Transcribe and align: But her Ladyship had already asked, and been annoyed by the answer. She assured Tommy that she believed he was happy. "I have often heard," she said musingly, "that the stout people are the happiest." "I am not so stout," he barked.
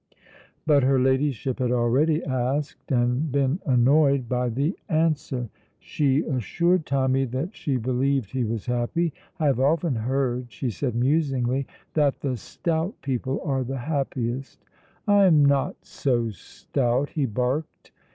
But 0.65 0.81
her 0.81 0.99
Ladyship 0.99 1.59
had 1.59 1.69
already 1.71 2.23
asked, 2.23 2.91
and 2.91 3.31
been 3.31 3.59
annoyed 3.67 4.27
by 4.27 4.49
the 4.49 4.75
answer. 4.89 5.47
She 5.77 6.23
assured 6.23 6.87
Tommy 6.87 7.25
that 7.25 7.55
she 7.55 7.77
believed 7.77 8.31
he 8.31 8.43
was 8.43 8.65
happy. 8.65 9.13
"I 9.39 9.45
have 9.45 9.59
often 9.59 9.93
heard," 9.93 10.51
she 10.51 10.71
said 10.71 10.95
musingly, 10.95 11.67
"that 11.93 12.21
the 12.21 12.35
stout 12.35 12.99
people 13.03 13.41
are 13.43 13.63
the 13.63 13.77
happiest." 13.77 14.65
"I 15.07 15.25
am 15.25 15.45
not 15.45 15.75
so 15.83 16.31
stout," 16.31 17.09
he 17.09 17.27
barked. 17.27 17.91